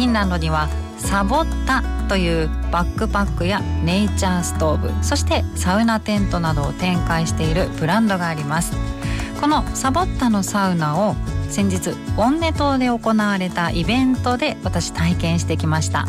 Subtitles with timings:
[0.00, 8.72] フィンランドにはサボッタというバックパックやネイチャーストーブそしてサウナテントなどを展開しているブランドがあります。
[9.42, 11.16] このサボッタのサウナを
[11.50, 16.06] 先日オンネ島で行われたイベントで私体験してきました。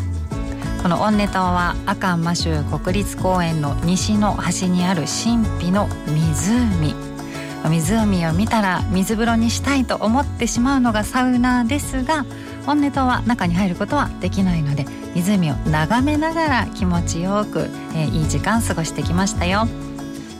[0.82, 6.94] このオンネ島はアカンマ州国立公園の西の端にある神秘の湖。
[7.62, 12.24] 湖を見たら水風呂にしたいと思ってしまうのがサウナですが
[12.66, 19.66] 本音とは中に入ることはできないので湖を眺めながら気持ちよく、えー、いい時間過ごしてきましたよ。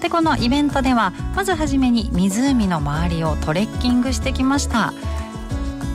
[0.00, 4.92] でこのイベントではまずはじめに湖の周りをトレッキングしてきました。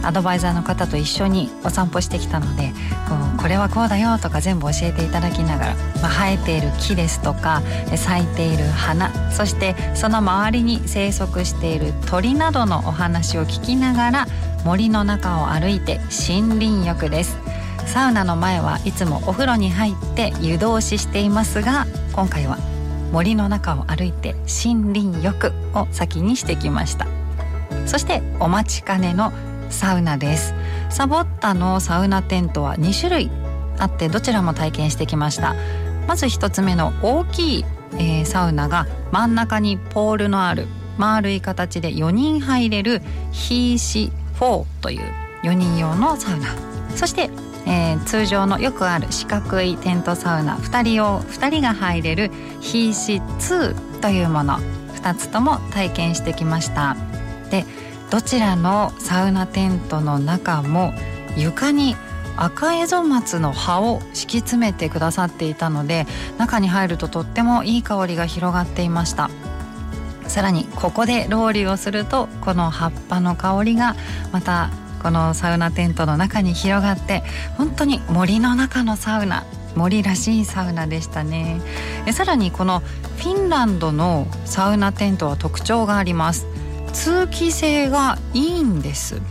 [0.04, 2.72] アドバイザーの方と一緒にお散歩してきたので
[3.08, 7.62] ここれはこうだよとか全部教えていただきながら、まあ、生えている木ですとか
[7.96, 14.28] 咲いている花そしてその周りに生息している鳥などのお話を聞きながら
[14.66, 17.38] 森の中を歩いて森林浴です。
[17.86, 22.58] サウナの前はいつもお風呂に入って湯通ししていますが今回は
[23.14, 27.08] 森の中を歩いて森林浴を先にしてきました。
[27.86, 29.32] そしてお待ちかねの
[29.70, 30.54] サウナです。
[30.90, 33.32] サボッタのサウナテントは2種類
[33.78, 35.56] あってどちらも体験してきました。
[36.08, 43.02] まず1つ目の大きい、えー、サウナが真ん中にポールのある丸い形で4人入れる
[43.32, 45.02] ヒーシ4という
[45.44, 46.48] 4人用のサウナ。
[46.96, 47.30] そして
[47.70, 54.60] えー、通常のよくある四角いテントサウナ2人用2人が入れるヒーシ2というもの。
[54.96, 56.96] 2つとも体験してきました。
[57.50, 57.66] で
[58.10, 60.94] どちらのサウナテントの中も
[61.36, 61.96] 床に
[62.38, 66.06] 赤エゾマツの葉を敷き詰めてくださっていたので
[66.38, 69.30] 中に入るととってもいい香りが広がっていました。
[70.28, 73.96] さらにここでロウリュをするとこの葉っぱの香りが
[74.32, 74.70] また
[75.02, 77.24] このサウナテントの中に広がって
[77.58, 81.62] 本当に森の中のサウナ森らしいサウナでしたね。
[82.06, 82.80] えさらにこの
[83.18, 86.46] フィンランドのサウナテントは特徴があります。
[86.94, 89.22] 通気性がいいんです。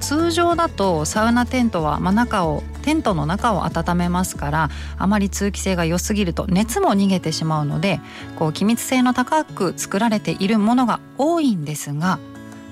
[0.00, 8.00] 通常だとサウナテントは、まあ、中をテントの中を温めますからあまり通気性が良すぎると熱も逃げてしまうので
[8.38, 12.18] こう気密性の高く作られているものが多いんですが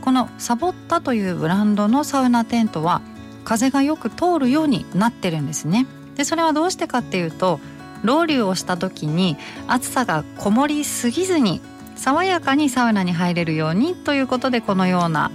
[0.00, 3.02] このサボッタというブランドのサウナテントは
[3.44, 5.86] 風がよく通るようになってるんですね。
[6.16, 7.60] でそれはどうしてかっていうと
[8.02, 11.60] ロウリュをした時に暑さがこもりすぎずに
[11.96, 15.30] 爽やかにサウナに入れるようにということでこのような、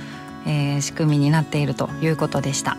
[0.45, 2.77] えー、仕組みになっているということでした。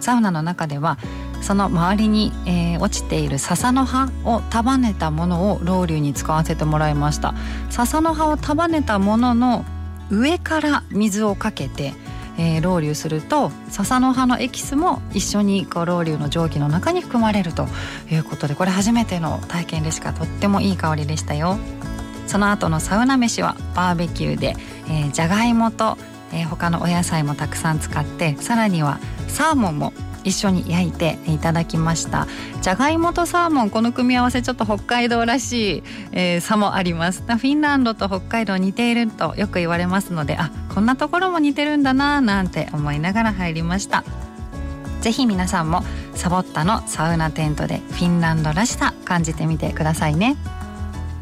[0.00, 0.98] サウナの中では
[1.42, 7.34] その周りに、えー、落ちている笹の葉を束ねたものをロウリュに使わせてもらいました。
[7.70, 9.64] 笹の葉を束ねたものの
[10.10, 11.94] 上から水をかけて、
[12.36, 17.66] え、ロウリュすると笹の葉のエキスも一緒にこうロウリュの蒸気の中に含まれると
[18.10, 21.58] いうことでこれ初めての体験でしかとってもいい香りでしたよ。
[22.30, 24.54] その後のサウナ飯はバーベキューで、
[24.86, 25.98] えー、じゃがいもと、
[26.32, 29.92] えー、他のお野菜もたくさん使ってさらにはサーモンも
[30.22, 32.28] 一緒に焼いていただきました。
[32.60, 35.82] じゃがいもとサーモンこの組み合わせちょっと北海道らしい、
[36.12, 37.22] えー、差もあります。
[37.22, 44.04] フィンランドと北海道似ているとよく言われますのであこんなところも似てるんだななんて思いながら入りました。
[45.00, 45.82] ぜひ皆さんも
[46.14, 50.36] サボッタのサウナテントでフィンランドらしさ感じてみてくださいね。